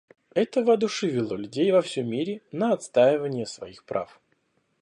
[0.33, 4.19] Это воодушевило людей во всем мире на отстаивание своих прав.